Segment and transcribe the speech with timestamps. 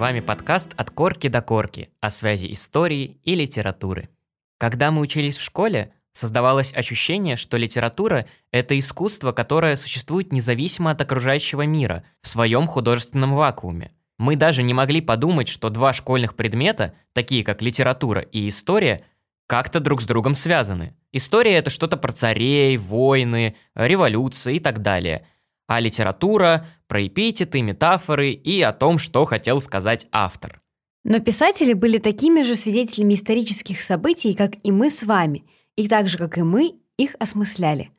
[0.00, 4.08] Вами подкаст «От корки до корки» о связи истории и литературы.
[4.56, 11.02] Когда мы учились в школе, создавалось ощущение, что литература– это искусство, которое существует независимо от
[11.02, 13.92] окружающего мира, в своем художественном вакууме.
[14.16, 19.00] Мы даже не могли подумать, что два школьных предмета, такие как литература и история,
[19.46, 20.96] как-то друг с другом связаны.
[21.12, 25.26] История– это что-то про царей, войны, революции и так далее.
[25.66, 30.60] А литература– про эпитеты, метафоры и о том, что хотел сказать автор.
[31.04, 35.44] Но писатели были такими же свидетелями исторических событий, как и мы с вами,
[35.76, 37.90] и так же, как и мы, их осмысляли.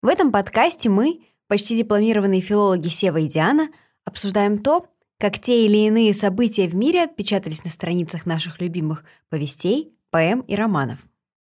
[0.00, 3.68] В этом подкасте мы, почти дипломированные филологи Сева и Диана,
[4.04, 4.86] обсуждаем то,
[5.18, 10.54] как те или иные события в мире отпечатались на страницах наших любимых повестей, поэм и
[10.54, 11.00] романов.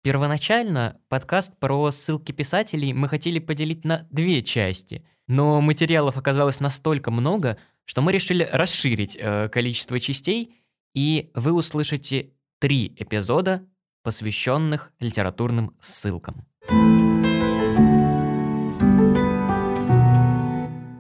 [0.09, 7.11] Первоначально подкаст про ссылки писателей мы хотели поделить на две части, но материалов оказалось настолько
[7.11, 13.67] много, что мы решили расширить э, количество частей, и вы услышите три эпизода,
[14.03, 16.47] посвященных литературным ссылкам.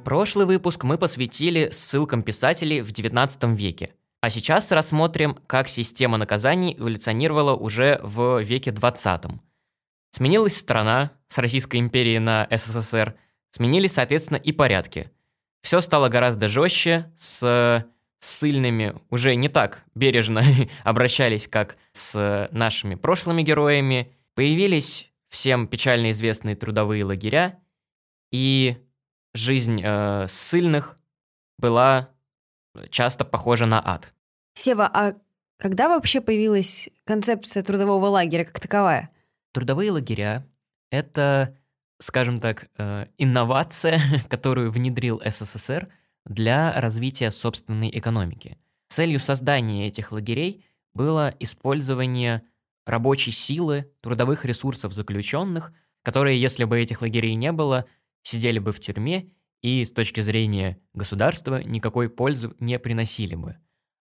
[0.04, 6.76] Прошлый выпуск мы посвятили ссылкам писателей в XIX веке– а сейчас рассмотрим, как система наказаний
[6.78, 9.24] эволюционировала уже в веке 20.
[10.10, 13.14] Сменилась страна с Российской империи на СССР,
[13.50, 15.10] сменились, соответственно, и порядки.
[15.62, 17.86] Все стало гораздо жестче, с
[18.20, 20.42] ссыльными уже не так бережно
[20.84, 24.12] обращались, как с нашими прошлыми героями.
[24.34, 27.60] Появились всем печально известные трудовые лагеря,
[28.32, 28.76] и
[29.34, 30.96] жизнь э, ссыльных
[31.58, 32.10] была
[32.90, 34.12] часто похожа на ад.
[34.54, 35.14] Сева, а
[35.58, 39.10] когда вообще появилась концепция трудового лагеря как таковая?
[39.52, 40.46] Трудовые лагеря—
[40.90, 41.56] это,
[41.98, 45.88] скажем так, э, инновация, которую внедрил СССР
[46.24, 48.58] для развития собственной экономики.
[48.88, 50.64] Целью создания этих лагерей
[50.94, 52.42] было использование
[52.86, 55.72] рабочей силы, трудовых ресурсов заключенных,
[56.02, 57.84] которые, если бы этих лагерей не было,
[58.22, 59.30] сидели бы в тюрьме
[59.62, 63.56] и с точки зрения государства никакой пользы не приносили бы.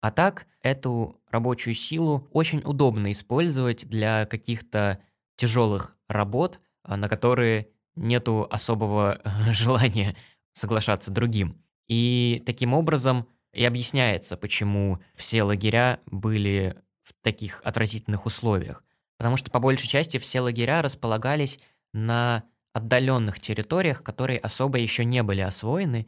[0.02, 5.00] А так, эту рабочую силу очень удобно использовать для каких-то
[5.36, 9.22] тяжелых работ, а, на которые нету особого
[9.52, 10.16] желания
[10.54, 11.62] соглашаться другим.
[11.88, 18.84] И таким образом и объясняется, почему все лагеря были в таких отвратительных условиях.
[19.18, 21.60] Потому что по большей части все лагеря располагались
[21.94, 22.44] на
[22.74, 26.08] отдаленных территориях, которые особо еще не были освоены,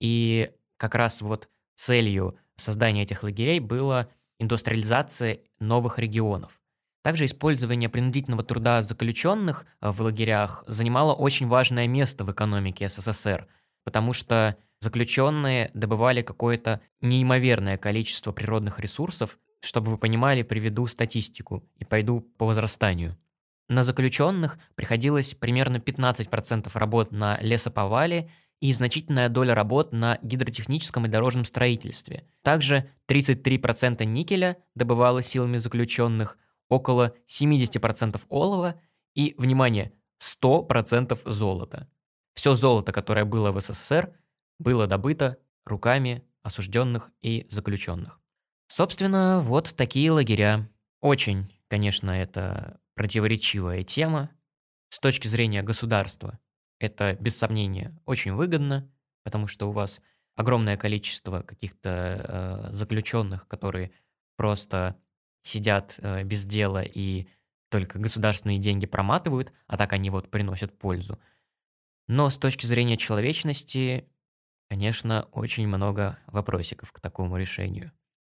[0.00, 4.08] и как раз вот целью создания этих лагерей было
[4.38, 6.60] индустриализация новых регионов.
[7.02, 13.46] Также использование принудительного труда заключенных э, в лагерях занимало очень важное место в экономике СССР,
[13.84, 19.38] потому что заключенные добывали какое-то неимоверное количество природных ресурсов.
[19.60, 23.16] Чтобы вы понимали, приведу статистику и пойду по возрастанию.
[23.68, 31.08] На заключенных приходилось примерно 15% работ на лесоповале и значительная доля работ на гидротехническом и
[31.08, 32.26] дорожном строительстве.
[32.42, 36.38] Также 33% никеля добывалось силами заключенных,
[36.68, 38.80] около 70% олова
[39.14, 41.88] и, внимание, 100% золота.
[42.34, 44.12] Все золото, которое было в СССР,
[44.58, 48.20] было добыто руками осужденных и заключенных.
[48.68, 50.68] Собственно, вот такие лагеря.
[51.00, 54.30] Очень, конечно, это противоречивая тема.
[54.88, 56.40] С точки зрения государства
[56.80, 58.90] это, без сомнения, очень выгодно,
[59.22, 60.00] потому что у вас
[60.34, 63.92] огромное количество каких-то э, заключенных, которые
[64.36, 64.96] просто
[65.42, 67.28] сидят э, без дела и
[67.68, 71.18] только государственные деньги проматывают, а так они вот приносят пользу.
[72.08, 74.08] Но с точки зрения человечности,
[74.68, 77.92] конечно, очень много вопросиков к такому решению.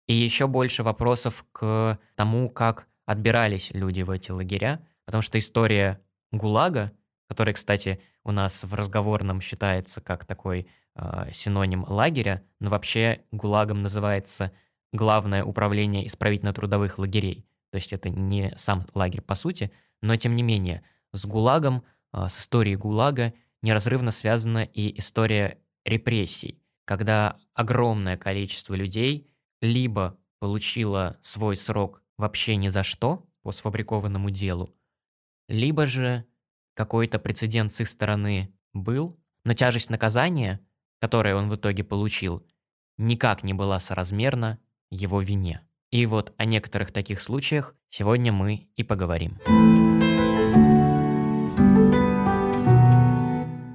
[0.07, 6.01] И еще больше вопросов к тому, как отбирались люди в эти лагеря, потому что история
[6.33, 6.93] ГУЛАГа,
[7.29, 13.83] который, кстати, у нас в разговорном считается как такой э, синоним лагеря, но вообще ГУЛАГом
[13.83, 14.53] называется
[14.93, 17.47] Главное управление исправительно-трудовых лагерей.
[17.71, 19.71] То есть это не сам лагерь по сути,
[20.03, 20.83] но тем не менее
[21.13, 23.33] с ГУЛАГом, э, с историей ГУЛАГа
[23.63, 29.29] неразрывно связана и история репрессий, когда огромное количество людей
[29.61, 34.73] либо получило свой срок вообще ни за что по сфабрикованному делу,
[35.49, 36.25] либо же
[36.75, 40.61] какой-то прецедент с их стороны был, но тяжесть наказания,
[41.01, 42.47] которое он в итоге получил,
[42.99, 44.59] никак не была соразмерна
[44.91, 45.67] его вине.
[45.91, 49.39] И вот о некоторых таких случаях сегодня мы и поговорим.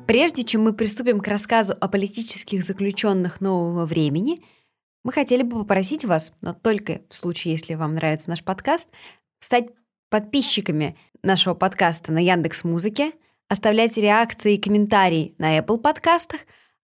[0.07, 4.39] Прежде чем мы приступим к рассказу о политических заключенных нового времени,
[5.05, 8.89] Мы хотели бы попросить вас, но только в случае, если вам нравится наш подкаст,
[9.39, 9.67] стать
[10.09, 13.11] подписчиками нашего подкаста на Яндекс Музыке,
[13.47, 16.41] оставлять реакции и комментарии на Apple подкастах,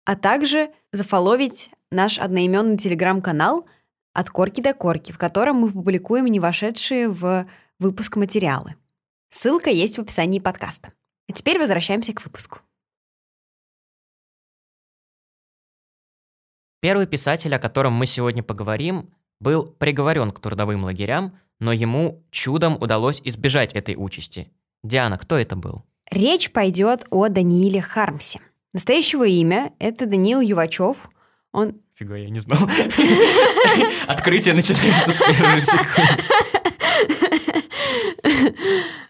[0.04, 3.66] а также зафоловить наш одноименный телеграм-канал
[4.12, 7.48] «От корки до корки», в котором мы публикуем не вошедшие в
[7.80, 8.76] выпуск материалы.
[9.28, 10.92] Ссылка есть в описании подкаста.
[11.28, 12.60] А теперь возвращаемся к выпуску.
[16.84, 19.08] Первый писатель, о котором мы сегодня поговорим,
[19.40, 24.50] был приговорен к трудовым лагерям, но ему чудом удалось избежать этой участи.
[24.82, 25.82] Диана, кто это был?
[26.10, 28.38] Речь пойдет о Данииле Хармсе.
[28.74, 31.08] Настоящего имя— это Даниил Ювачев.
[31.52, 31.80] Он...
[31.94, 32.58] Фига, я не знал.
[34.06, 36.22] Открытие начинается с первой секунды.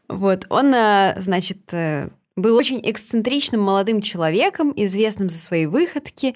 [0.09, 6.35] Вот, он, э, значит, э, был очень эксцентричным молодым человеком, известным за свои выходки.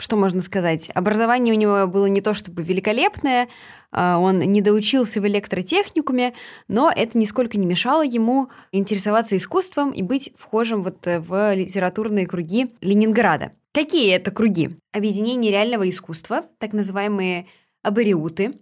[0.00, 0.90] Что можно сказать?
[0.94, 3.48] Образование у него было не то чтобы великолепное,
[3.92, 6.32] а, он не доучился в электротехникуме,
[6.68, 12.26] но это нисколько не мешало ему интересоваться искусством и быть вхожим вот э, в литературные
[12.26, 13.52] круги Ленинграда.
[13.74, 14.78] Какие это круги?
[14.92, 17.46] Объединение реального искусства, так называемые
[17.82, 18.54] абориуты,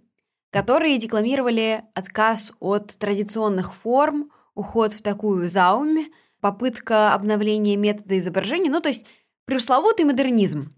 [0.51, 6.07] которые декламировали отказ от традиционных форм, уход в такую заумь,
[6.41, 9.05] попытка обновления метода изображения, ну то есть
[9.45, 10.73] пресловутый модернизм.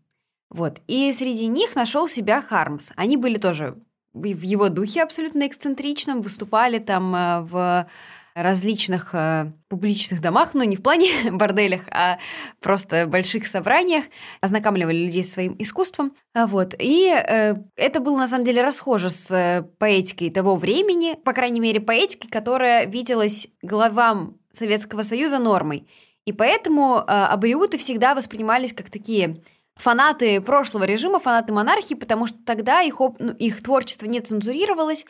[0.52, 0.82] Вот.
[0.88, 2.92] И среди них нашел себя Хармс.
[2.98, 3.78] Они были тоже
[4.14, 7.88] в его духе абсолютно эксцентричном, выступали там э, в
[8.36, 12.20] различных э, публичных домах, ну не в плане борделях, а
[12.60, 14.04] просто больших собраниях,
[14.42, 16.14] ознакомливали людей со своим искусством.
[16.34, 16.76] А вот.
[16.78, 21.80] И э, это было на самом деле расхоже с поэтикой того времени, по крайней мере,
[21.80, 25.88] поэтикой, которая виделась главам Советского Союза нормой.
[26.26, 29.42] И поэтому э, абориуты всегда воспринимались как такие
[29.76, 35.06] фанаты прошлого режима, фанаты монархии, потому что тогда их, ну, их творчество не цензурировалось,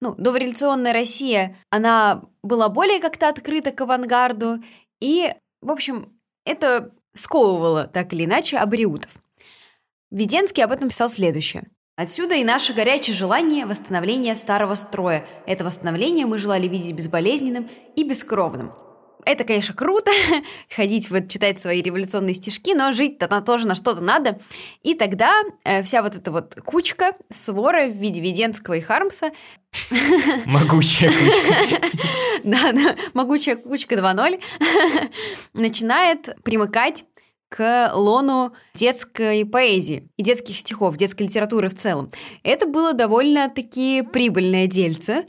[0.00, 4.62] ну, дореволюционная Россия, она была более как-то открыта к авангарду,
[5.00, 9.12] и, в общем, это сковывало так или иначе абориутов.
[10.10, 11.64] Веденский об этом писал следующее.
[11.96, 15.24] Отсюда и наше горячее желание восстановления старого строя.
[15.46, 18.72] Это восстановление мы желали видеть безболезненным и бескровным.
[19.24, 20.10] Это, конечно, круто,
[20.74, 24.38] ходить, вот, читать свои революционные стишки, но жить-то тоже на что-то надо.
[24.82, 29.30] И тогда э, вся вот эта вот кучка, свора в виде Веденского и Хармса...
[30.46, 31.88] Могучая кучка.
[32.44, 34.40] Да, да, могучая кучка 2.0
[35.54, 37.04] начинает примыкать
[37.52, 42.10] к лону детской поэзии и детских стихов, детской литературы в целом.
[42.42, 45.26] Это было довольно-таки прибыльное дельце,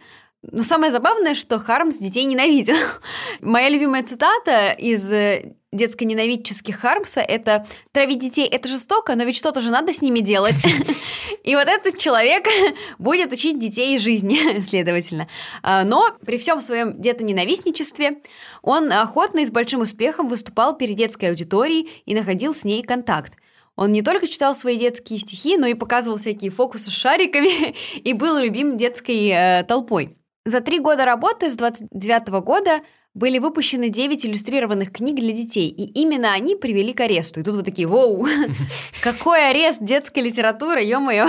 [0.51, 2.75] но самое забавное, что Хармс детей ненавидел.
[3.41, 9.61] Моя любимая цитата из э, детско-ненавидческих Хармса— это «Травить детей— это жестоко, но ведь что-то
[9.61, 10.61] же надо с ними делать».
[11.43, 12.45] И вот этот человек
[12.99, 15.27] будет учить детей жизни, следовательно.
[15.61, 18.21] А, но при всем своем детоненавистничестве
[18.61, 23.33] он охотно и с большим успехом выступал перед детской аудиторией и находил с ней контакт.
[23.75, 28.13] Он не только читал свои детские стихи, но и показывал всякие фокусы с шариками и
[28.13, 30.15] был любим детской э, толпой.
[30.45, 32.81] За три года работы с 29 года
[33.13, 37.39] были выпущены 9 иллюстрированных книг для детей, и именно они привели к аресту.
[37.39, 38.27] И тут вот такие, воу,
[39.03, 41.27] какой арест детской литературы, ё-моё.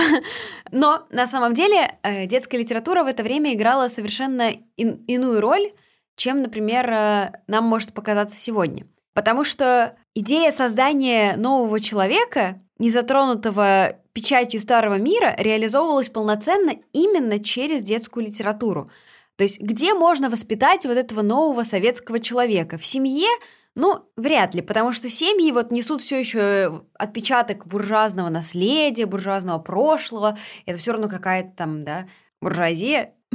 [0.71, 5.71] Но на самом деле э, детская литература в это время играла совершенно ин- иную роль,
[6.17, 8.87] чем, например, э, нам может показаться сегодня.
[9.13, 17.83] Потому что идея создания нового человека, не затронутого печатью старого мира, реализовывалась полноценно именно через
[17.83, 18.89] детскую литературу–
[19.35, 22.77] то есть где можно воспитать вот этого нового советского человека?
[22.77, 23.27] В семье?
[23.75, 30.37] Ну, вряд ли, потому что семьи вот несут все еще отпечаток буржуазного наследия, буржуазного прошлого.
[30.65, 32.07] Это все равно какая-то там, да,
[32.41, 33.13] буржуазия.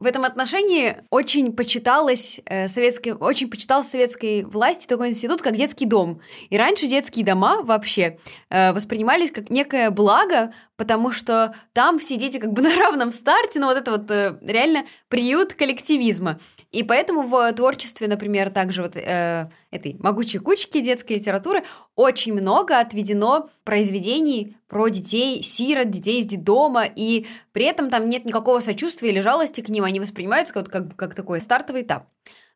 [0.00, 5.84] В этом отношении очень почиталось э, советской, очень почитался советской властью такой институт, как детский
[5.84, 6.22] дом.
[6.48, 12.38] И раньше детские дома вообще э, воспринимались как некое благо, потому что там все дети
[12.38, 16.40] как бы на равном старте, но вот это вот э, реально приют коллективизма.
[16.70, 21.64] И поэтому в творчестве, например, также вот э, этой могучей кучки детской литературы
[21.96, 28.24] очень много отведено произведений про детей, сирот, детей из детдома, и при этом там нет
[28.24, 32.06] никакого сочувствия или жалости к ним, они воспринимаются как, как, как такой стартовый этап.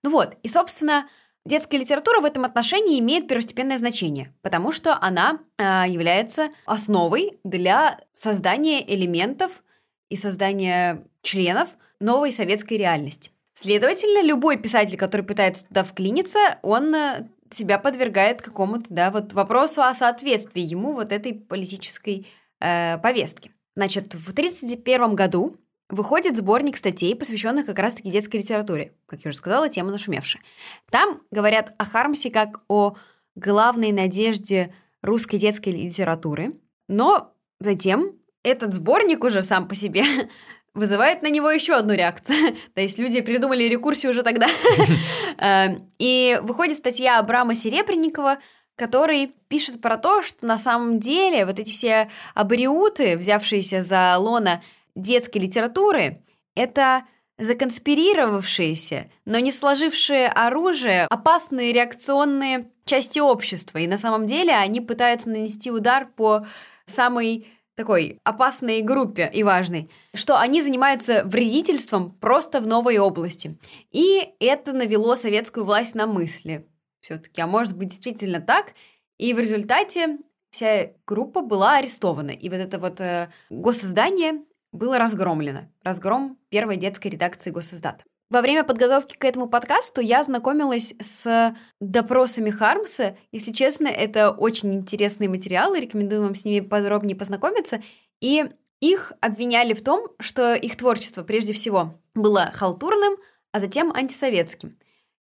[0.03, 1.07] Ну вот, и, собственно,
[1.47, 7.99] Детская литература в этом отношении имеет первостепенное значение, потому что она э, является основой для
[8.15, 9.63] создания элементов
[10.09, 11.69] и создания членов
[12.01, 13.31] новой советской реальности.
[13.53, 19.83] Следовательно, любой писатель, который пытается туда вклиниться, он э, себя подвергает какому-то, да, вот вопросу
[19.83, 22.27] о соответствии ему вот этой политической
[22.61, 23.51] э, повестке.
[23.77, 25.57] Значит, в 1931 году
[25.89, 28.95] выходит сборник статей, посвященных как раз-таки детской литературе.
[29.07, 30.43] Как я уже сказала, тема нашумевшая.
[30.91, 32.97] Там говорят о Хармсе как о
[33.35, 36.55] главной надежде русской детской литературы.
[36.89, 38.13] Но затем
[38.43, 40.05] этот сборник уже сам по себе
[40.75, 42.57] вызывает на него еще одну реакцию.
[42.75, 44.47] То есть люди придумали рекурсию уже тогда.
[45.39, 48.39] Эм, и выходит статья Абрама Серебренникова,
[48.77, 54.63] который пишет про то, что на самом деле вот эти все абориуты, взявшиеся за лона
[54.95, 56.23] детской литературы,
[56.55, 57.05] это
[57.39, 63.79] законспирировавшиеся, но не сложившие оружие, опасные реакционные части общества.
[63.79, 66.47] И на самом деле они пытаются нанести удар по
[66.87, 73.59] самой такой опасной группе и важной, что они занимаются вредительством просто в новой области.
[73.91, 76.69] И это навело советскую власть на мысли.
[77.01, 78.75] Все-таки, а может быть действительно так?
[79.19, 80.19] И в результате
[80.51, 82.31] вся группа была арестована.
[82.31, 85.71] И вот это вот э, госиздание было разгромлено.
[85.83, 88.05] Разгром первой детской редакции госиздата.
[88.31, 93.17] Во время подготовки к этому подкасту я знакомилась с допросами Хармса.
[93.31, 97.81] Если честно, это очень интересные материалы, рекомендую вам с ними подробнее познакомиться.
[98.21, 98.45] И
[98.81, 103.17] их обвиняли в том, что их творчество прежде всего было халтурным,
[103.53, 104.79] а затем антисоветским.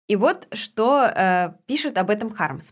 [0.07, 2.71] И вот что э, пишет об этом Хармс.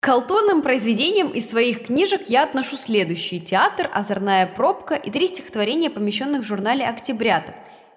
[0.00, 3.40] К халтурным произведениям из своих книжек я отношу следующие.
[3.40, 7.54] «Театр», «Озорная пробка» и три стихотворения, помещенных в журнале «Октябрята»,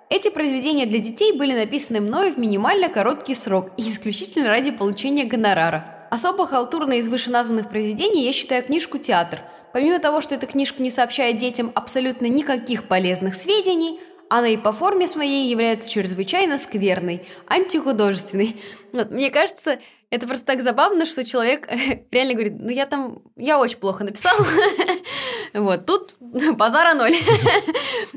[0.10, 5.24] эти произведения для детей были написаны мною в минимально короткий срок и исключительно ради получения
[5.24, 6.08] гонорара.
[6.10, 9.40] Особо халтурно из вышеназванных произведений я считаю книжку «Театр».
[9.72, 14.74] Помимо того, что эта книжка не сообщает детям абсолютно никаких полезных сведений, она и по
[14.74, 18.60] форме своей является чрезвычайно скверной, антихудожественной.
[18.92, 19.80] Вот, мне кажется,
[20.12, 21.68] это просто так забавно, что человек
[22.12, 24.38] реально говорит, ну я там, я очень плохо написал.
[25.54, 26.16] Вот, тут
[26.56, 27.14] базара ноль.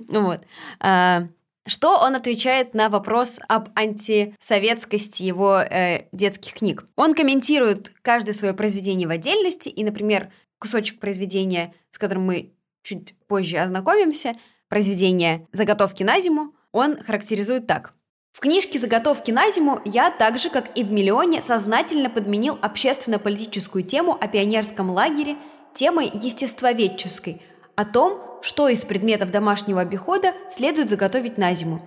[0.07, 0.43] Вот.
[0.79, 1.27] А,
[1.67, 6.87] что он отвечает на вопрос об антисоветскости его э, детских книг?
[6.95, 13.17] Он комментирует каждое свое произведение в отдельности, и, например, кусочек произведения, с которым мы чуть
[13.27, 14.37] позже ознакомимся,
[14.69, 17.95] произведение «Заготовки на зиму», он характеризует так.
[18.35, 23.85] В книжке «Заготовки на зиму» я, так же, как и в «Миллионе», сознательно подменил общественно-политическую
[23.85, 25.37] тему о пионерском лагере
[25.73, 27.41] темой естествоведческой,
[27.77, 31.81] о том, что из предметов домашнего обихода следует заготовить на зиму.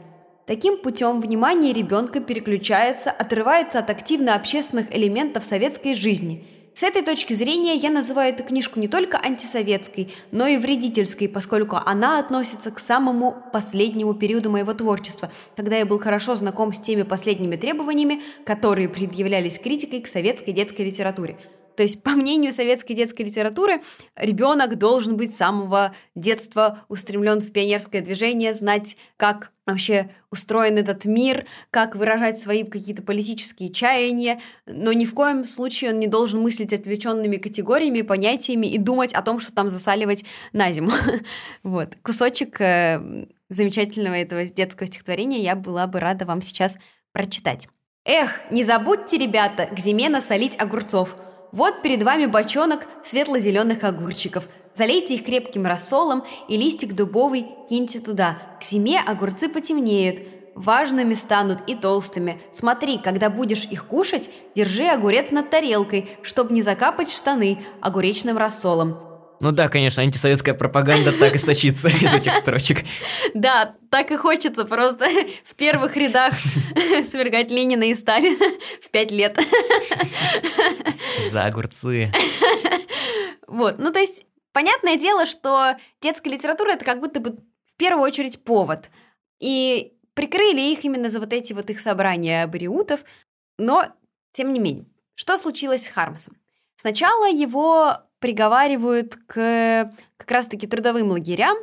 [0.45, 6.47] Таким путем внимание ребенка переключается, отрывается от активно общественных элементов советской жизни.
[6.77, 11.77] С этой точки зрения я называю эту книжку не только антисоветской, но и вредительской, поскольку
[11.83, 17.01] она относится к самому последнему периоду моего творчества, когда я был хорошо знаком с теми
[17.01, 21.39] последними требованиями, которые предъявлялись критикой к советской детской литературе–
[21.77, 23.81] то есть, по мнению советской детской литературы,
[24.15, 31.05] ребенок должен быть с самого детства устремлен в пионерское движение, знать, как вообще устроен этот
[31.05, 36.41] мир, как выражать свои какие-то политические чаяния, но ни в коем случае он не должен
[36.41, 40.91] мыслить отвлеченными категориями, понятиями и думать о том, что там засаливать на зиму.
[41.61, 41.95] Вот.
[42.01, 46.79] Кусочек э, замечательного этого детского стихотворения я была бы рада вам сейчас
[47.11, 47.67] прочитать.
[48.03, 51.15] Эх, не забудьте, ребята, к зиме насолить огурцов–
[51.51, 54.47] вот перед вами бочонок светло-зеленых огурчиков.
[54.73, 58.37] Залейте их крепким рассолом и листик дубовый киньте туда.
[58.61, 60.21] К зиме огурцы потемнеют,
[60.53, 62.41] важными станут и толстыми.
[62.51, 69.06] Смотри, когда будешь их кушать, держи огурец над тарелкой, чтобы не закапать штаны огуречным рассолом.
[69.39, 72.79] Ну да, конечно, антисоветская пропаганда так и сочится из этих строчек.
[73.33, 75.07] Да, так и хочется просто
[75.43, 76.33] в первых рядах
[77.09, 78.43] свергать Ленина и Сталина
[78.81, 79.39] в пять лет.
[81.31, 82.11] За огурцы.
[83.47, 88.03] Вот, ну то есть, понятное дело, что детская литература это как будто бы в первую
[88.03, 88.89] очередь повод.
[89.39, 93.01] И прикрыли их именно за вот эти вот их собрания абориутов,
[93.59, 93.85] но
[94.33, 94.85] тем не менее.
[95.13, 96.37] Что случилось с Хармсом?
[96.75, 101.57] Сначала его приговаривают к как раз-таки трудовым лагерям,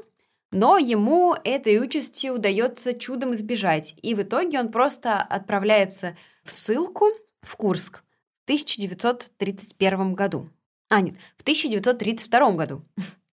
[0.51, 7.07] но ему этой участи удается чудом избежать, и в итоге он просто отправляется в ссылку
[7.43, 8.05] в Курск
[8.43, 10.49] в 1931 году.
[10.91, 12.83] А, нет, в 1932 году.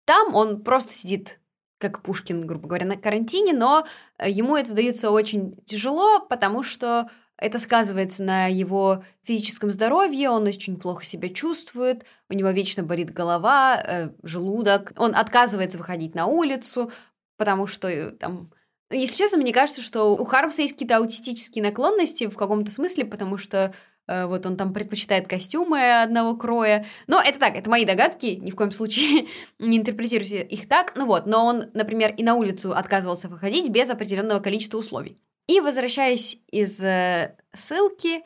[0.05, 1.39] Там он просто сидит
[1.79, 3.86] как Пушкин, грубо говоря, на карантине, но
[4.24, 10.77] ему это дается очень тяжело, потому что это сказывается на его физическом здоровье, он очень
[10.77, 16.91] плохо себя чувствует, у него вечно болит голова, э, желудок, он отказывается выходить на улицу,
[17.38, 18.51] потому что э, там...
[18.89, 23.38] Если честно, мне кажется, что у Хармса есть какие-то аутистические наклонности в каком-то смысле, потому
[23.38, 23.74] что
[24.08, 26.86] Э, вот он там предпочитает костюмы одного кроя.
[27.08, 29.27] Но это так, это мои догадки, ни в коем случае
[29.60, 30.94] не интерпретируйте их так.
[30.96, 35.22] Ну вот, но он, например, и на улицу отказывался выходить без определенного количества условий.
[35.48, 38.24] И возвращаясь из э, ссылки,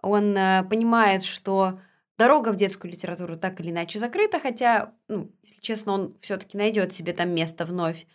[0.00, 1.80] он э, понимает, что
[2.18, 6.92] дорога в детскую литературу так или иначе закрыта, хотя, ну, если честно, он все-таки найдет
[6.92, 8.06] себе там место вновь.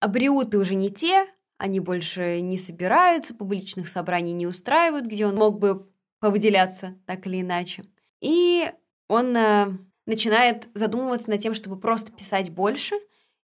[0.00, 1.26] Абриуты уже не те,
[1.58, 5.88] они больше не собираются, публичных собраний не устраивают, где он мог бы
[6.20, 7.84] повыделяться так или иначе.
[8.20, 8.70] И
[9.08, 9.68] он э,
[10.04, 12.96] начинает задумываться над тем, чтобы просто писать больше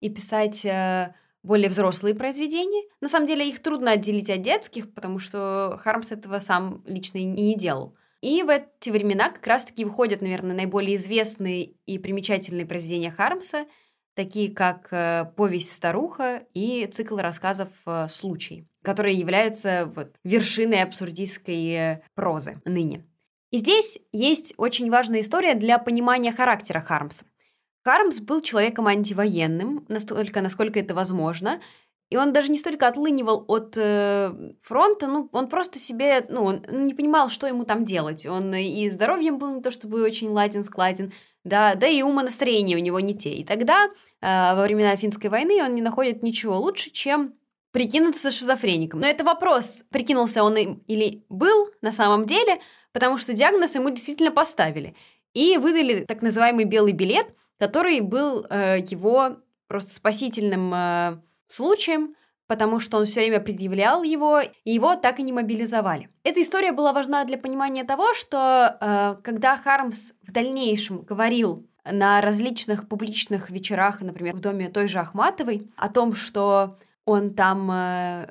[0.00, 1.14] и писать э,
[1.48, 2.86] более взрослые произведения.
[3.00, 7.24] На самом деле их трудно отделить от детских, потому что Хармс этого сам лично и
[7.24, 7.96] не делал.
[8.20, 13.66] И в эти времена как раз-таки выходят, наверное, наиболее известные и примечательные произведения Хармса,
[14.14, 21.70] такие как э, «Повесть старуха» и цикл рассказов э, «Случай» которая является вот вершиной абсурдистской
[21.72, 23.04] э, прозы ныне.
[23.50, 27.26] И здесь есть очень важная история для понимания характера Хармса.
[27.88, 31.58] Хармс был человеком антивоенным, настолько, насколько это возможно,
[32.10, 34.30] и он даже не столько отлынивал от э,
[34.60, 38.26] фронта, ну, он просто себе, ну, он не понимал, что ему там делать.
[38.26, 41.14] Он и здоровьем был не то чтобы очень ладен-складен,
[41.44, 43.30] да, да и умонастроение у него не те.
[43.30, 43.90] И тогда, э,
[44.20, 47.36] во времена Финской войны, он не находит ничего лучше, чем
[47.72, 49.00] прикинуться шизофреником.
[49.00, 52.60] Но это вопрос, прикинулся он им или был на самом деле,
[52.92, 54.94] потому что диагноз ему действительно поставили.
[55.32, 62.14] И выдали так называемый белый билет, который был э, его просто спасительным э, случаем,
[62.46, 66.08] потому что он все время предъявлял его, и его так и не мобилизовали.
[66.24, 72.20] Эта история была важна для понимания того, что э, когда Хармс в дальнейшем говорил на
[72.20, 78.28] различных публичных вечерах, например, в доме той же Ахматовой, о том, что он там э,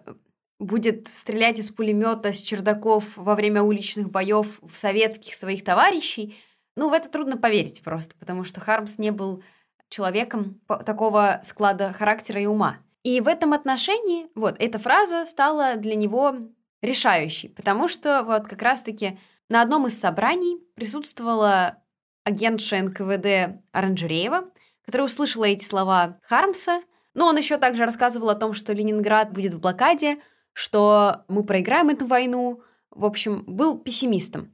[0.60, 6.36] будет стрелять из пулемета с чердаков во время уличных боев в советских своих товарищей.
[6.78, 9.44] Ну, в это трудно поверить просто, потому что Хармс не был
[9.90, 12.78] человеком такого склада характера и ума.
[13.04, 16.36] И в этом отношении вот эта фраза стала для него
[16.82, 21.78] решающей, потому что вот как раз-таки на одном из собраний присутствовала
[22.24, 24.46] агентша НКВД Оранжереева,
[24.86, 26.82] которая услышала эти слова Хармса–
[27.18, 30.20] но он еще также рассказывал о том, что Ленинград будет в блокаде,
[30.54, 32.62] что мы проиграем эту войну.
[32.92, 34.54] В общем, был пессимистом.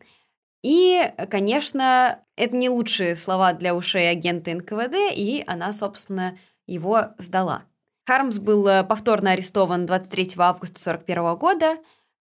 [0.64, 7.64] И, конечно, это не лучшие слова для ушей агента НКВД, и она, собственно, его сдала.
[8.06, 11.78] Хармс был э, повторно арестован 23 августа 1941 года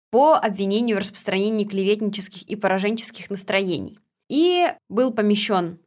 [0.10, 4.00] по обвинению в распространении клеветнических и пораженческих настроений.
[4.30, 5.80] И был помещен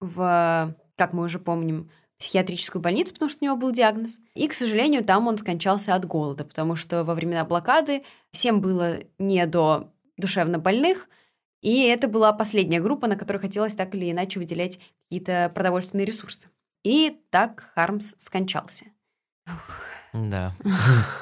[0.00, 4.18] в, как мы уже помним, психиатрическую больницу, потому что у него был диагноз.
[4.34, 8.98] И, к сожалению, там он скончался от голода, потому что во времена блокады всем было
[9.18, 11.08] не до душевно больных,
[11.60, 16.48] и это была последняя группа, на которой хотелось так или иначе выделять какие-то продовольственные ресурсы.
[16.84, 18.86] И так Хармс скончался.
[20.12, 20.54] Да.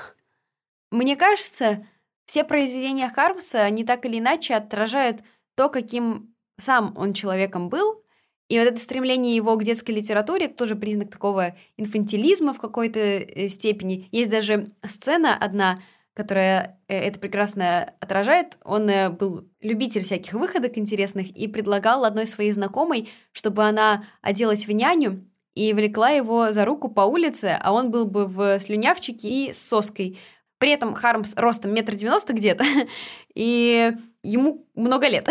[0.91, 1.87] Мне кажется,
[2.27, 5.23] все произведения Хармса, они так или иначе отражают
[5.55, 8.03] то, каким сам он человеком был,
[8.49, 13.01] и вот это стремление его к детской литературе это тоже признак такого инфантилизма в какой-то
[13.01, 14.09] э, степени.
[14.13, 15.81] Есть даже сцена одна,
[16.17, 18.57] которая э, это прекрасно отражает.
[18.65, 24.67] Он э, был любитель всяких выходок интересных и предлагал одной своей знакомой, чтобы она оделась
[24.67, 29.29] в няню и влекла его за руку по улице, а он был бы в слюнявчике
[29.29, 30.19] и с соской.
[30.59, 32.65] При этом Хармс ростом метр девяносто где-то,
[33.35, 35.29] и ему много лет.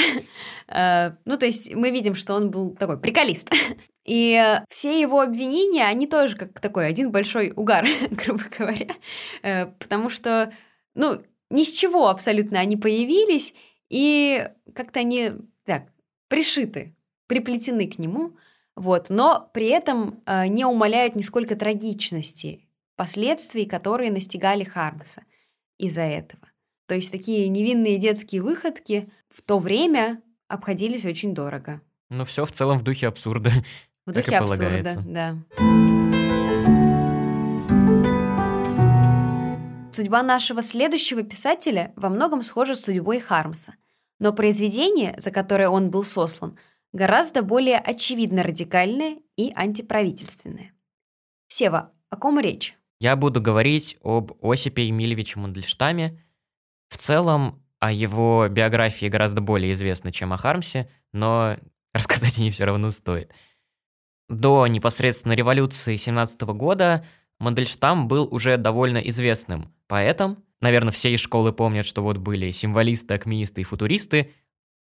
[0.68, 3.50] Э, ну, то есть мы видим, что он был такой приколист.
[4.06, 9.66] И все его обвинения, они тоже как такой один большой угар, грубо говоря.
[9.80, 10.54] Потому что,
[10.96, 13.54] ну, ни с чего абсолютно они появились,
[13.90, 15.84] и как-то они так
[16.28, 16.96] пришиты,
[17.28, 18.36] приплетены к нему,
[18.76, 25.24] вот, но при этом э, не умаляют нисколько трагичности последствий, которые настигали Хармса
[25.78, 26.50] из-за этого.
[26.88, 31.82] То есть такие невинные детские выходки в то время обходились очень дорого.
[32.10, 33.52] Ну все в целом в духе абсурда.
[34.06, 36.05] В духе абсурда, да.
[39.96, 43.76] Судьба нашего следующего писателя во многом схожа с судьбой Хармса.
[44.20, 46.60] Но произведение, за которое он был сослан,
[46.92, 50.74] гораздо более очевидно радикальное и антиправительственное.
[51.48, 52.76] Сева, о ком речь?
[53.00, 56.22] Я буду говорить об Осипе Емельевиче Мандельштаме,
[56.90, 61.56] в целом, о его биографии гораздо более известно, чем о Хармсе, но
[61.94, 63.32] рассказать о ней все равно стоит.
[64.28, 67.06] До непосредственно революции 17 года
[67.40, 70.44] Мандельштам был уже довольно известным поэтом.
[70.62, 74.32] Наверное, все из школы помнят, что вот были символисты, акмеисты и футуристы.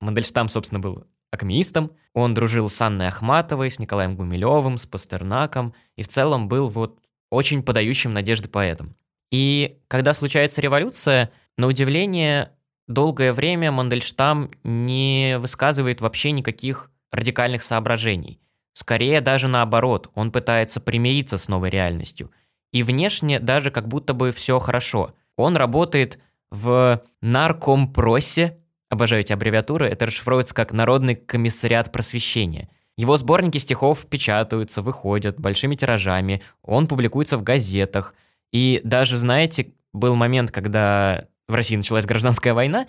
[0.00, 1.92] Мандельштам, собственно, был акмеистом.
[2.12, 7.00] Он дружил с Анной Ахматовой, с Николаем Гумилевым, с Пастернаком и в целом был вот
[7.30, 8.94] очень подающим надежды поэтом.
[9.30, 12.52] И когда случается революция, на удивление,
[12.86, 18.40] долгое время Мандельштам не высказывает вообще никаких радикальных соображений.
[18.74, 22.30] Скорее даже наоборот, он пытается примириться с новой реальностью.
[22.72, 25.14] И внешне даже как будто бы все хорошо.
[25.36, 26.18] Он работает
[26.50, 28.58] в наркомпросе,
[28.88, 32.68] обожаю эти аббревиатуры, это расшифровывается как Народный комиссариат просвещения.
[32.96, 38.14] Его сборники стихов печатаются, выходят большими тиражами, он публикуется в газетах.
[38.52, 42.86] И даже, знаете, был момент, когда в России началась гражданская война,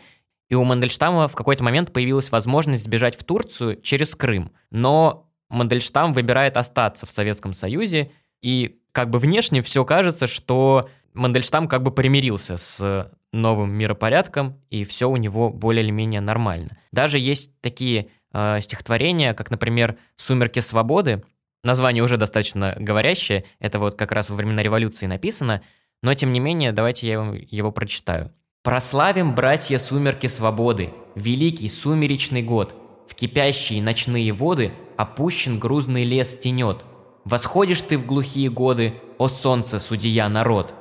[0.50, 4.52] и у Мандельштама в какой-то момент появилась возможность сбежать в Турцию через Крым.
[4.72, 11.68] Но Мандельштам выбирает остаться в Советском Союзе, и как бы внешне все кажется, что Мандельштам
[11.68, 16.78] как бы примирился с новым миропорядком, и все у него более или менее нормально.
[16.92, 21.24] Даже есть такие э, стихотворения, как, например, «Сумерки свободы»,
[21.64, 25.64] название уже достаточно говорящее, это вот как раз во времена революции написано,
[26.04, 28.32] но тем не менее, давайте я вам его прочитаю.
[28.62, 32.76] Прославим, братья, сумерки свободы, великий сумеречный год.
[33.10, 36.86] В кипящие ночные воды опущен грузный лес тенет.
[37.26, 40.76] Восходишь ты в глухие годы, о солнце, судья народ.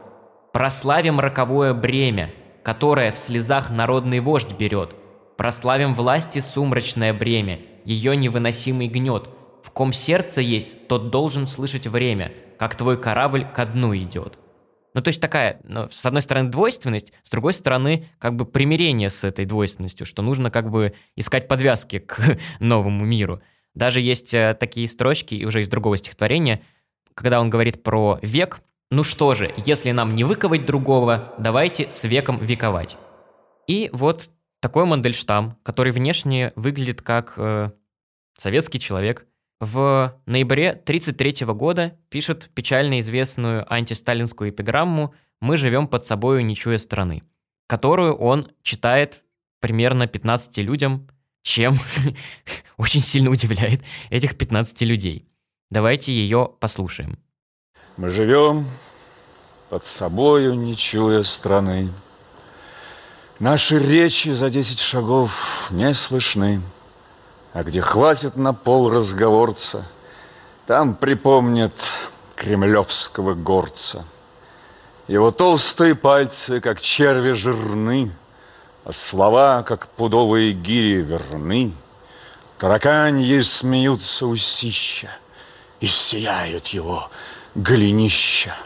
[0.53, 2.33] Прославим роковое бремя,
[2.65, 4.97] которое в слезах народный вождь берет.
[5.37, 9.29] Прославим власти сумрачное бремя, ее невыносимый гнет.
[9.63, 14.39] В ком сердце есть, тот должен слышать время, как твой корабль ко дну идет.
[14.95, 19.11] Ну, то есть такая, ну, с одной стороны, двойственность, с другой стороны, как бы примирение
[19.11, 23.41] с этой двойственностью, что нужно как бы искать подвязки к новому миру.
[23.75, 26.63] Даже есть э, такие строчки уже из другого стихотворения,
[27.15, 28.61] когда он говорит про век.
[28.91, 32.97] Ну что же, если нам не выковать другого, давайте с веком вековать.
[33.67, 34.29] И вот
[34.61, 37.71] такой Мандельштам, который внешне выглядит как э,
[38.37, 39.27] советский человек,
[39.61, 46.79] в ноябре 1933 года пишет печально известную антисталинскую эпиграмму «Мы живем под собою, не чуя
[46.79, 47.23] страны»,
[47.69, 49.23] которую он читает
[49.61, 51.09] примерно 15 людям,
[51.43, 51.79] чем
[52.77, 55.29] очень сильно удивляет этих 15 людей.
[55.71, 57.19] Давайте ее послушаем.
[57.97, 58.67] Мы живем
[59.69, 61.91] под собою, не чуя страны.
[63.39, 66.63] Наши речи за десять шагов не слышны.
[67.53, 69.87] А где хватит на пол разговорца,
[70.67, 71.75] Там припомнят
[72.37, 74.05] кремлевского горца.
[75.09, 78.11] Его толстые пальцы, как черви жирны,
[78.91, 81.73] слова, как пудовые гири, верны.
[82.59, 85.11] Тараканьи смеются усища,
[85.81, 87.11] И сияют его
[87.55, 88.57] голенища.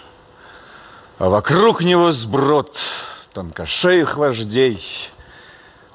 [1.18, 2.78] А вокруг него сброд
[3.32, 4.82] тонкошеих вождей—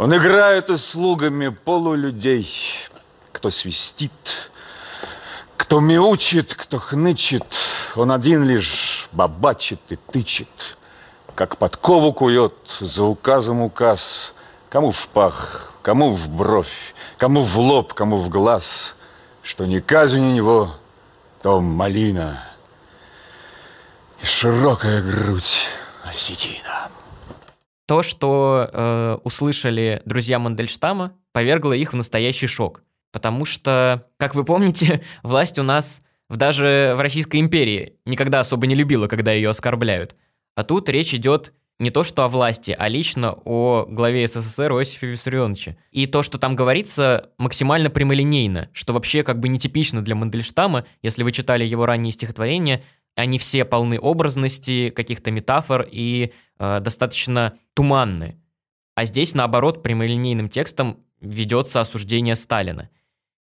[0.02, 2.52] он играет слугами полулюдей,
[3.32, 4.50] кто свистит,
[5.58, 7.46] кто мяучит, кто хнычет,
[7.96, 10.80] он один лишь бабачит и тычет,
[11.36, 14.34] как подкову кует за указом указ,
[14.70, 18.96] кому в пах, кому в бровь, кому в лоб, кому в глаз,
[19.44, 20.76] что не казнь у него,
[21.42, 22.44] то малина
[24.22, 25.60] и широкая грудь
[26.04, 26.90] осетина.
[27.88, 32.84] То, что э, услышали друзья Мандельштама, повергло их в настоящий шок.
[33.12, 38.68] Потому что, как вы помните, власть у нас в, даже в Российской империи никогда особо
[38.68, 40.16] не любила, когда ее оскорбляют.
[40.56, 45.08] А тут речь идет не то что о власти, а лично о главе СССР Иосифе
[45.08, 45.78] Виссарионовиче.
[45.92, 51.24] И то, что там говорится, максимально прямолинейно, что вообще как бы нетипично для Мандельштама, если
[51.24, 52.84] вы читали его ранние стихотворения,
[53.16, 58.40] они все полны образности, каких-то метафор и э, достаточно туманны.
[58.94, 62.90] А здесь, наоборот, прямолинейным текстом ведется осуждение Сталина.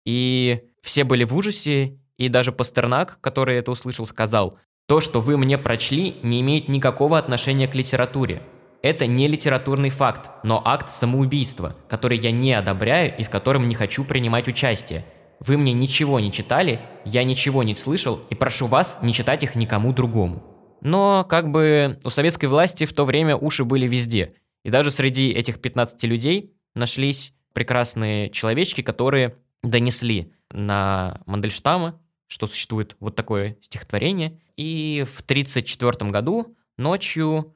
[0.06, 4.58] И все были в ужасе, и даже Пастернак, который это услышал, сказал,
[4.92, 8.42] «То, что вы мне прочли, не имеет никакого отношения к литературе.
[8.82, 13.76] Это не литературный факт, но акт самоубийства, который я не одобряю и в котором не
[13.76, 15.06] хочу принимать участие.
[15.40, 19.56] Вы мне ничего не читали, я ничего не слышал, и прошу вас не читать их
[19.56, 20.44] никому другому.
[20.82, 24.34] Но как бы у советской власти в то время уши были везде.
[24.66, 31.98] И даже среди этих 15 людей нашлись прекрасные человечки, которые донесли на Мандельштама,
[32.32, 34.40] что существует вот такое стихотворение.
[34.56, 37.54] И в 1934 году ночью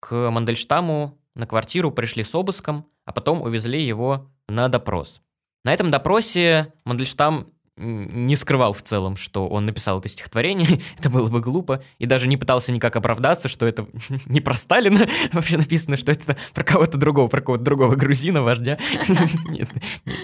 [0.00, 5.22] к Мандельштаму на квартиру пришли с обыском, а потом увезли его на допрос.
[5.64, 11.30] На этом допросе Мандельштам не скрывал в целом, что он написал это стихотворение, это было
[11.30, 13.86] бы глупо, и даже не пытался никак оправдаться, что это
[14.26, 18.78] не про Сталина вообще написано, что это про кого-то другого, про кого-то другого грузина, вождя.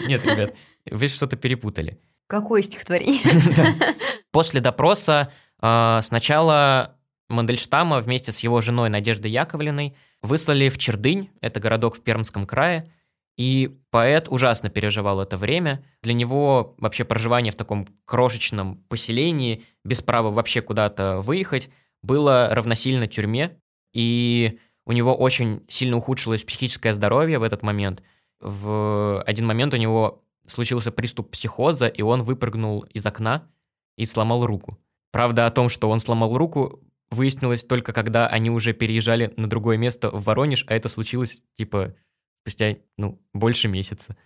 [0.06, 0.54] Нет, ребят,
[0.90, 1.98] вы что-то перепутали.
[2.26, 3.20] Какое стихотворение?
[4.30, 6.96] После допроса а, сначала
[7.28, 12.90] Мандельштама вместе с его женой Надеждой Яковлиной выслали в Чердынь, это городок в Пермском крае,
[13.36, 15.84] и поэт ужасно переживал это время.
[16.02, 21.68] Для него вообще проживание в таком крошечном поселении, без права вообще куда-то выехать,
[22.02, 23.58] было равносильно тюрьме.
[23.92, 28.02] И у него очень сильно ухудшилось психическое здоровье в этот момент.
[28.40, 33.48] В один момент у него случился приступ психоза, и он выпрыгнул из окна
[33.96, 34.78] и сломал руку.
[35.12, 36.80] Правда, о том, что он сломал руку,
[37.10, 41.94] выяснилось только когда они уже переезжали на другое место в Воронеж, а это случилось, типа,
[42.42, 44.16] спустя, ну, больше месяца.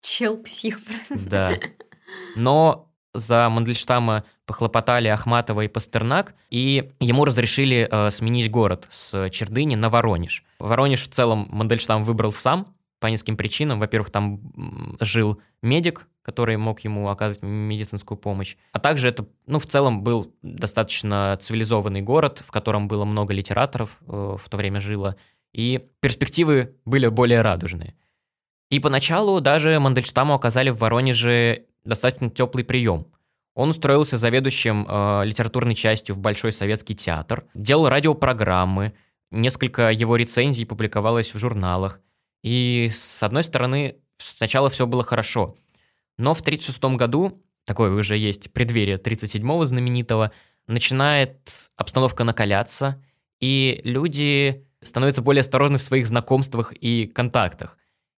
[0.00, 1.18] Чел псих просто.
[1.18, 1.58] Да.
[2.36, 9.74] Но за Мандельштама похлопотали Ахматова и Пастернак, и ему разрешили э, сменить город с Чердыни
[9.74, 10.44] на Воронеж.
[10.58, 13.80] Воронеж в целом Мандельштам выбрал сам по нескольким причинам.
[13.80, 14.40] Во-первых, там
[15.00, 18.56] жил медик, который мог ему оказывать медицинскую помощь.
[18.70, 23.98] А также это, ну, в целом был достаточно цивилизованный город, в котором было много литераторов
[24.06, 25.16] э, в то время жило
[25.52, 27.94] и перспективы были более радужные.
[28.70, 33.08] И поначалу даже Мандельштаму оказали в Воронеже достаточно теплый прием.
[33.54, 38.94] Он устроился заведующим э, литературной частью в Большой советский театр, делал радиопрограммы,
[39.30, 42.00] несколько его рецензий публиковалось в журналах.
[42.42, 45.56] И, с одной стороны, сначала все было хорошо.
[46.18, 50.32] Но в 1936 году, такое уже есть преддверие 37-го знаменитого,
[50.66, 53.02] начинает обстановка накаляться,
[53.40, 57.78] и люди становится более осторожны в своих знакомствах и контактах.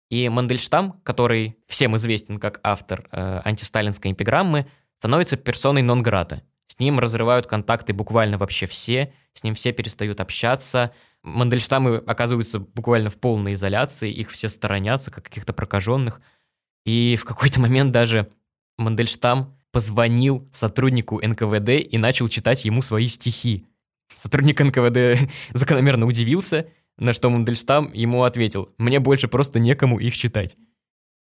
[0.10, 4.68] И Мандельштам, который всем известен как автор э, антисталинской эпиграммы,
[5.00, 6.44] становится персоной нон-грата.
[6.68, 10.92] С ним разрывают контакты буквально вообще все, с ним все перестают общаться.
[11.24, 16.22] Мандельштамы оказываются буквально в полной изоляции, их все сторонятся, как каких-то прокаженных.
[16.86, 18.30] И в какой-то момент даже
[18.78, 23.66] Мандельштам позвонил сотруднику НКВД и начал читать ему свои стихи.
[24.16, 30.58] Сотрудник НКВД закономерно удивился, на что Мандельштам ему ответил, «Мне больше просто некому их читать».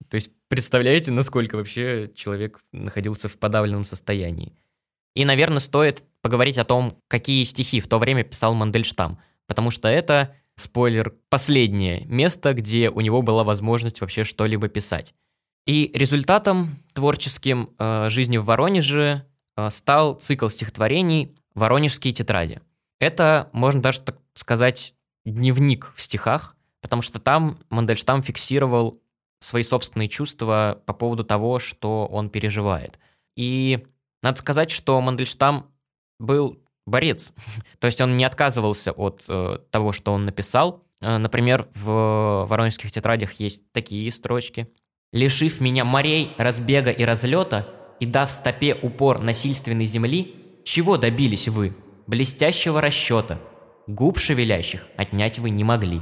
[0.09, 4.53] То есть представляете, насколько вообще человек находился в подавленном состоянии.
[5.15, 9.87] И, наверное, стоит поговорить о том, какие стихи в то время писал Мандельштам, потому что
[9.87, 15.13] это, спойлер, последнее место, где у него была возможность вообще что-либо писать.
[15.65, 19.25] И результатом творческим э, жизни в Воронеже
[19.57, 22.61] э, стал цикл стихотворений «Воронежские тетради».
[22.99, 24.93] Это, можно даже так сказать,
[25.25, 29.01] дневник в стихах, потому что там Мандельштам фиксировал
[29.39, 32.99] свои собственные чувства по поводу того, что он переживает.
[33.35, 33.85] И
[34.21, 35.71] надо сказать, что Мандельштам
[36.19, 37.33] был борец.
[37.79, 40.83] То есть он не отказывался от э, того, что он написал.
[41.01, 44.67] Э, например, в воронежских тетрадях есть такие строчки.
[45.13, 47.67] «Лишив меня морей, разбега и разлета,
[47.99, 51.73] и дав стопе упор насильственной земли, чего добились вы?
[52.07, 53.39] блестящего расчета.
[53.87, 56.01] Губ шевелящих отнять вы не могли.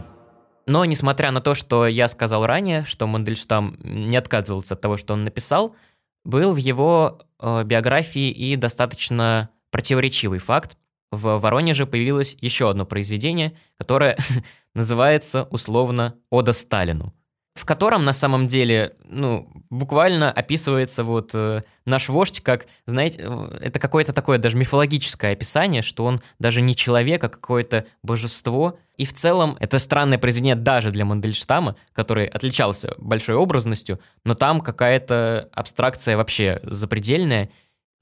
[0.66, 5.14] Но, несмотря на то, что я сказал ранее, что Мандельштам не отказывался от того, что
[5.14, 5.76] он написал,
[6.24, 10.78] был в его э, биографии и достаточно противоречивый факт.
[11.12, 14.18] В Воронеже появилось еще одно произведение, которое
[14.76, 17.14] называется условно «Ода Сталину»
[17.56, 23.58] в котором на самом деле, ну, буквально описывается вот э, наш вождь как, знаете, э,
[23.62, 28.80] это какое-то такое даже мифологическое описание, что он даже не человек, а какое-то божество.
[28.98, 34.60] И в целом это странное произведение даже для Мандельштама, который отличался большой образностью, но там
[34.60, 37.50] какая-то абстракция вообще запредельная.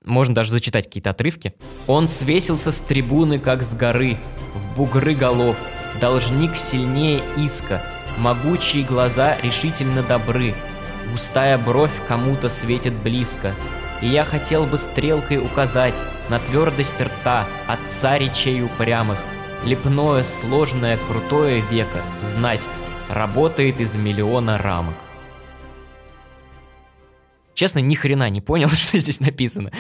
[0.03, 1.53] Можно даже зачитать какие-то отрывки.
[1.87, 4.17] «Он свесился с трибуны, как с горы,
[4.55, 5.55] в бугры голов,
[5.99, 7.81] должник сильнее иска,
[8.17, 10.53] Могучие глаза решительно добры,
[11.11, 13.53] Густая бровь кому-то светит близко,
[14.01, 15.95] И я хотел бы стрелкой указать
[16.29, 19.19] На твердость рта отца речей упрямых,
[19.63, 22.65] Лепное, сложное, крутое веко, знать,
[23.09, 24.95] Работает из миллиона рамок.
[27.53, 29.71] Честно, ни хрена не понял, что здесь написано.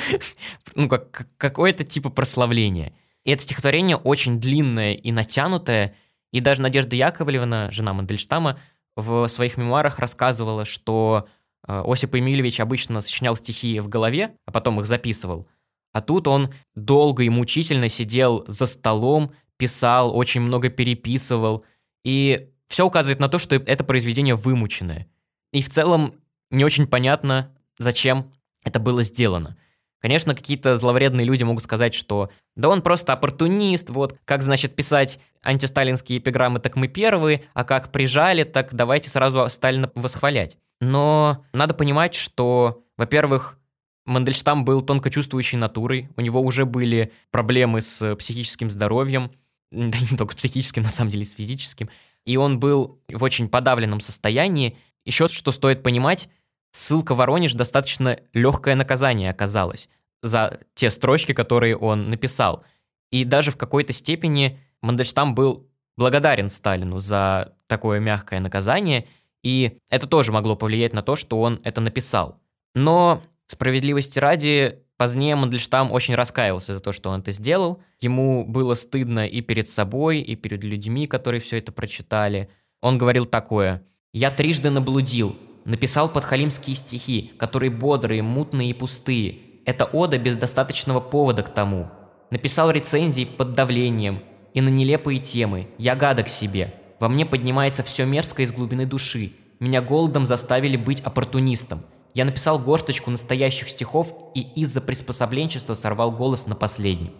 [0.75, 2.93] Ну, как какое-то типа прославление.
[3.23, 5.95] И это стихотворение очень длинное и натянутое,
[6.31, 8.57] и даже Надежда Яковлевна, жена Мандельштама,
[8.95, 11.27] в своих мемуарах рассказывала, что
[11.67, 15.47] э, Осип Емельевич обычно сочинял стихи в голове, а потом их записывал.
[15.93, 21.65] А тут он долго и мучительно сидел за столом, писал, очень много переписывал.
[22.03, 25.07] И все указывает на то, что это произведение вымученное.
[25.51, 26.15] И в целом
[26.49, 27.53] не очень понятно,
[27.83, 28.31] зачем
[28.63, 29.57] это было сделано.
[30.01, 35.19] Конечно, какие-то зловредные люди могут сказать, что да он просто оппортунист, вот как, значит, писать
[35.43, 40.57] антисталинские эпиграммы, так мы первые, а как прижали, так давайте сразу Сталина восхвалять.
[40.79, 43.59] Но надо понимать, что, во-первых,
[44.05, 49.31] Мандельштам был тонко чувствующей натурой, у него уже были проблемы с психическим здоровьем,
[49.71, 51.89] да не только с психическим, на самом деле, с физическим,
[52.25, 54.77] и он был в очень подавленном состоянии.
[55.05, 56.29] Еще что стоит понимать,
[56.71, 59.89] ссылка Воронеж достаточно легкое наказание оказалось
[60.21, 62.63] за те строчки, которые он написал.
[63.11, 69.07] И даже в какой-то степени Мандельштам был благодарен Сталину за такое мягкое наказание,
[69.43, 72.39] и это тоже могло повлиять на то, что он это написал.
[72.75, 77.81] Но справедливости ради, позднее Мандельштам очень раскаивался за то, что он это сделал.
[77.99, 82.49] Ему было стыдно и перед собой, и перед людьми, которые все это прочитали.
[82.81, 89.39] Он говорил такое «Я трижды наблудил, написал подхалимские стихи, которые бодрые, мутные и пустые.
[89.65, 91.89] Это ода без достаточного повода к тому.
[92.29, 95.67] Написал рецензии под давлением и на нелепые темы.
[95.77, 96.73] Я гадок себе.
[96.99, 99.33] Во мне поднимается все мерзкое из глубины души.
[99.59, 101.83] Меня голодом заставили быть оппортунистом.
[102.13, 107.13] Я написал горсточку настоящих стихов и из-за приспособленчества сорвал голос на последнем.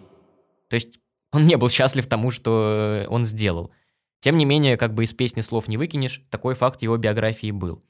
[0.68, 0.98] То есть
[1.32, 3.70] он не был счастлив тому, что он сделал.
[4.20, 7.82] Тем не менее, как бы из песни слов не выкинешь, такой факт его биографии был.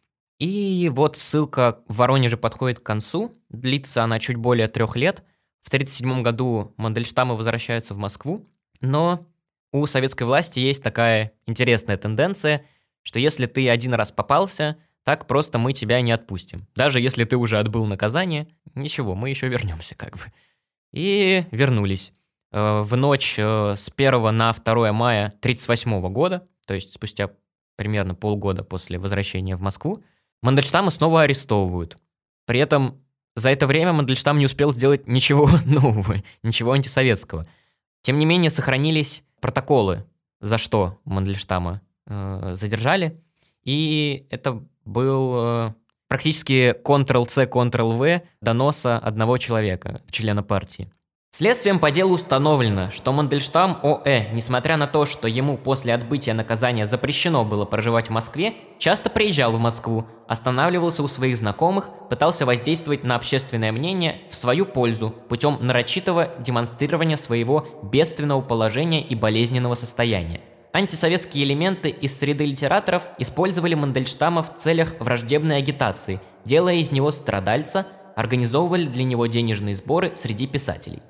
[0.43, 3.41] И вот ссылка в Воронеже подходит к концу.
[3.49, 5.23] Длится она чуть более трех лет.
[5.61, 8.51] В 1937 году Мандельштамы возвращаются в Москву.
[8.81, 9.25] Но
[9.71, 12.67] у советской власти есть такая интересная тенденция,
[13.03, 16.67] что если ты один раз попался, так просто мы тебя не отпустим.
[16.75, 20.25] Даже если ты уже отбыл наказание, ничего, мы еще вернемся как бы.
[20.91, 22.13] И вернулись.
[22.51, 27.31] Э, в ночь э, с 1 на 2 мая 1938 года, то есть спустя
[27.77, 30.03] примерно полгода после возвращения в Москву,
[30.43, 31.97] Мандельштама снова арестовывают.
[32.47, 33.01] При этом
[33.35, 37.45] за это время Мандельштам не успел сделать ничего нового, ничего антисоветского.
[38.03, 40.05] Тем не менее, сохранились протоколы,
[40.41, 43.21] за что Мандельштама э, задержали.
[43.65, 45.75] И это был э,
[46.09, 50.93] практически Ctrl-C, Ctrl-V доноса одного человека, члена партии.
[51.35, 56.87] Следствием по делу установлено, что Мандельштам О.Э., несмотря на то, что ему после отбытия наказания
[56.87, 63.03] запрещено было проживать в Москве, часто приезжал в Москву, останавливался у своих знакомых, пытался воздействовать
[63.03, 70.43] на общественное мнение в свою пользу путем нарочитого демонстрирования своего бедственного положения и болезненного состояния.
[70.75, 77.87] Антисоветские элементы из среды литераторов использовали Мандельштама в целях враждебной агитации, делая из него страдальца,
[78.17, 81.01] организовывали для него денежные сборы среди писателей.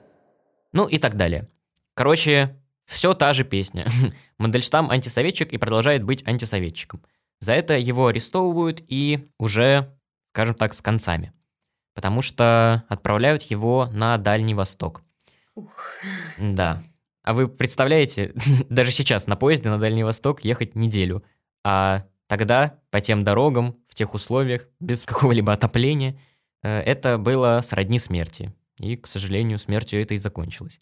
[0.73, 1.49] Ну и так далее.
[1.95, 2.57] Короче,
[2.87, 3.87] все та же песня.
[4.39, 7.03] Мандельштам антисоветчик и продолжает быть антисоветчиком.
[7.41, 9.97] За это его арестовывают и уже,
[10.33, 11.33] скажем так, с концами.
[11.95, 15.03] Потому что отправляют его на Дальний Восток.
[15.55, 15.73] Ух.
[16.39, 16.83] Да.
[17.23, 18.33] А вы представляете,
[18.69, 21.25] даже сейчас на поезде на Дальний Восток ехать неделю.
[21.65, 26.19] А тогда по тем дорогам, в тех условиях, без какого-либо отопления,
[26.63, 28.53] э, это было сродни смерти.
[28.79, 30.81] И, к сожалению, смертью это и закончилось.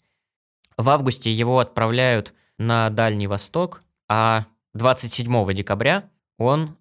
[0.77, 6.77] В августе его отправляют на Дальний Восток, а 27 декабря он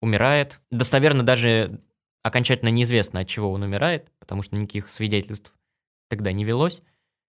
[0.00, 0.60] умирает.
[0.70, 1.80] Достоверно даже
[2.22, 5.52] окончательно неизвестно, от чего он умирает, потому что никаких свидетельств
[6.08, 6.82] тогда не велось,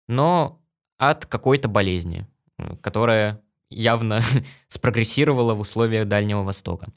[0.08, 0.62] но
[0.98, 2.28] от какой-то болезни,
[2.82, 4.22] которая явно
[4.68, 6.88] спрогрессировала в условиях Дальнего Востока.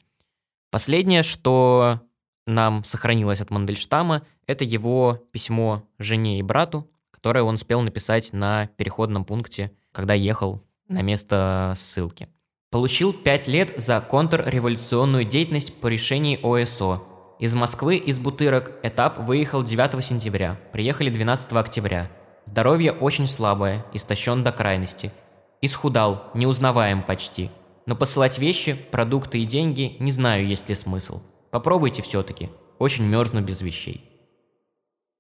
[0.70, 2.02] Последнее, что
[2.48, 8.66] нам сохранилось от Мандельштама, это его письмо жене и брату, которое он успел написать на
[8.76, 12.28] переходном пункте, когда ехал на место ссылки.
[12.70, 17.02] Получил 5 лет за контрреволюционную деятельность по решению ОСО.
[17.38, 22.11] Из Москвы, из Бутырок, этап выехал 9 сентября, приехали 12 октября.
[22.46, 25.12] Здоровье очень слабое, истощен до крайности.
[25.61, 27.50] Исхудал, неузнаваем почти.
[27.87, 31.22] Но посылать вещи, продукты и деньги не знаю, есть ли смысл.
[31.51, 32.51] Попробуйте все-таки.
[32.78, 34.05] Очень мерзну без вещей.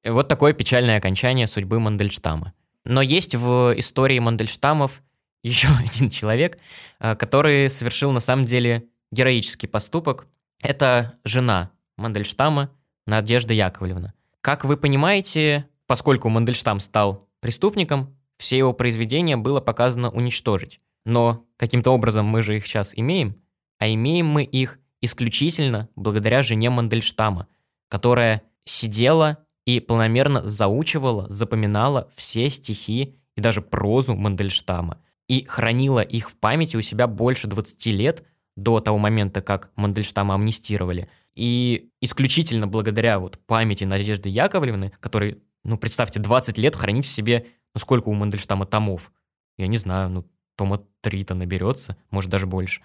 [0.04, 2.54] Вот такое печальное окончание судьбы Мандельштама.
[2.84, 5.02] Но есть в истории Мандельштамов
[5.42, 6.58] еще один человек,
[7.00, 10.26] э, который совершил на самом деле героический поступок.
[10.62, 12.70] Это жена Мандельштама
[13.06, 14.14] Надежда Яковлевна.
[14.40, 20.80] Как вы понимаете, поскольку Мандельштам стал преступником, все его произведения было показано уничтожить.
[21.04, 23.40] Но каким-то образом мы же их сейчас имеем,
[23.78, 27.48] а имеем мы их исключительно благодаря жене Мандельштама,
[27.88, 36.30] которая сидела и планомерно заучивала, запоминала все стихи и даже прозу Мандельштама и хранила их
[36.30, 38.24] в памяти у себя больше 20 лет
[38.56, 41.08] до того момента, как Мандельштама амнистировали.
[41.34, 47.46] И исключительно благодаря вот памяти Надежды Яковлевны, который, ну, представьте, 20 лет хранить в себе,
[47.74, 49.12] ну, сколько у Мандельштама томов?
[49.56, 50.26] Я не знаю, ну,
[50.56, 52.80] тома 3-то наберется, может, даже больше.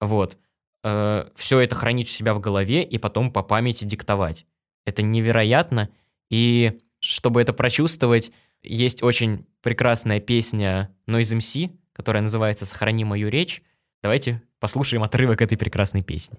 [0.00, 0.38] Вот.
[0.82, 4.46] Э, все это хранить у себя в голове и потом по памяти диктовать.
[4.84, 5.90] Это невероятно.
[6.30, 13.62] И чтобы это прочувствовать, есть очень прекрасная песня Noise MC, которая называется «Сохрани мою речь».
[14.02, 16.38] Давайте послушаем отрывок этой прекрасной песни.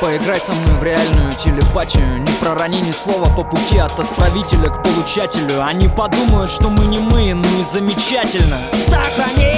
[0.00, 4.82] Поиграй со мной в реальную телепатию Не пророни ни слова по пути от отправителя к
[4.82, 9.49] получателю Они подумают, что мы не мы, ну и замечательно Сохрани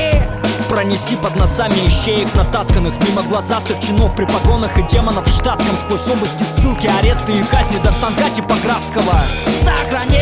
[0.73, 5.77] Пронеси под носами ищеек натасканных Мимо глазастых чинов при погонах и демонов в штатском.
[5.77, 9.13] Сквозь обыски, ссылки, аресты и казни до станка типографского
[9.53, 10.17] Сохрани!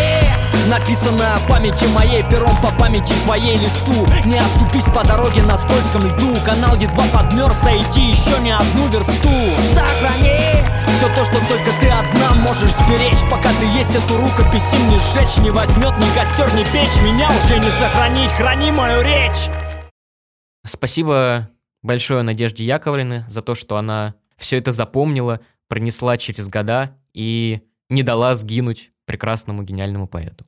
[0.67, 4.09] Написанное о памяти моей пером по памяти твоей листу.
[4.25, 6.37] Не оступись по дороге на скользком льду.
[6.45, 9.31] Канал едва подмерз, а идти еще не одну версту.
[9.73, 10.65] Сохрани!
[10.97, 13.23] Все то, что только ты одна можешь сберечь.
[13.31, 15.39] Пока ты есть эту рукопись им не сжечь.
[15.39, 17.01] Не возьмет ни костер, ни печь.
[17.03, 19.49] Меня уже не сохранить, храни мою речь
[20.65, 21.51] Спасибо
[21.83, 28.03] большое Надежде Яковлевне за то, что она все это запомнила, пронесла через года и не
[28.03, 30.45] дала сгинуть прекрасному гениальному поэту.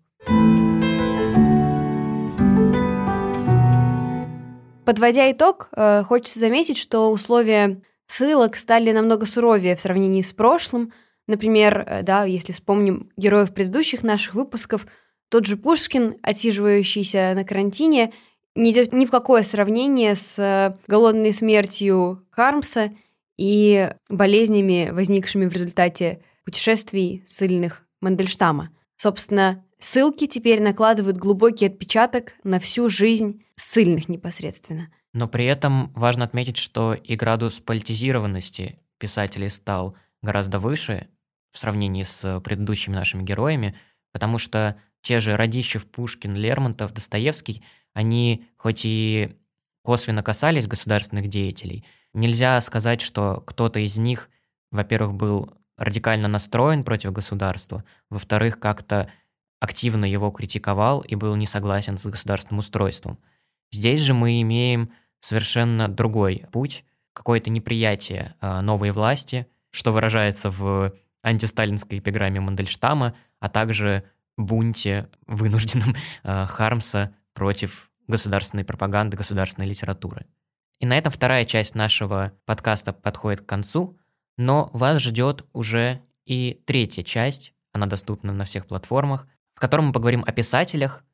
[4.85, 10.93] Подводя итог, э, хочется заметить, что условия ссылок стали намного суровее в сравнении с прошлым.
[11.27, 14.87] Например, э, да, если вспомним героев предыдущих наших выпусков,
[15.29, 18.13] тот же Пушкин, отсиживающийся на карантине,
[18.55, 22.93] не идет ни в какое сравнение с э, голодной смертью Хармса
[23.37, 28.71] и болезнями, возникшими в результате путешествий сильных Мандельштама.
[28.97, 34.89] Собственно, ссылки теперь накладывают глубокий отпечаток на всю жизнь ссыльных непосредственно.
[35.15, 41.09] Но при этом важно отметить, что и градус политизированности писателей стал гораздо выше
[41.51, 43.75] в сравнении с предыдущими нашими героями,
[44.13, 49.37] потому что те же Радищев, Пушкин, Лермонтов, Достоевский, они хоть и
[49.83, 51.85] косвенно касались государственных деятелей,
[52.15, 54.31] нельзя сказать, что кто-то из них,
[54.71, 59.11] во-первых, был радикально настроен против государства, во-вторых, как-то
[59.61, 63.19] активно его критиковал и был не согласен с государственным устройством.
[63.71, 64.91] Здесь же мы имеем
[65.21, 70.91] совершенно другой путь, какое-то неприятие э, новой власти, что выражается в
[71.23, 74.05] антисталинской эпиграмме Мандельштама, а также
[74.37, 80.27] бунте вынужденном э, Хармса против государственной пропаганды, государственной литературы.
[80.79, 83.99] И на этом вторая часть нашего подкаста подходит к концу,
[84.37, 89.93] но вас ждет уже и третья часть, она доступна на всех платформах, в котором мы
[89.93, 91.05] поговорим о писателях,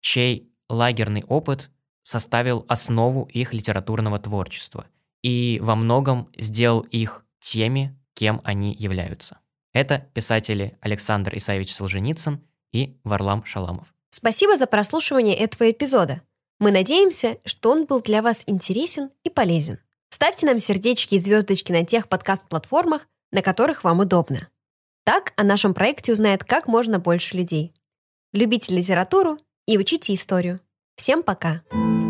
[0.00, 1.70] чей лагерный опыт
[2.02, 4.86] составил основу их литературного творчества
[5.22, 9.38] и во многом сделал их теми, кем они являются.
[9.72, 12.42] Это писатели Александр Исаевич Солженицын
[12.74, 13.94] и Варлам Шаламов.
[14.10, 16.20] Спасибо за прослушивание этого эпизода.
[16.58, 19.78] Мы надеемся, что он был для вас интересен и полезен.
[20.10, 24.48] Ставьте нам сердечки и звездочки на тех подкаст-платформах, на которых вам удобно.
[25.04, 27.72] Так о нашем проекте узнает как можно больше людей.
[28.32, 30.60] Любите литературу и учите историю.
[30.96, 31.62] Всем пока!
[31.70, 32.03] Пока.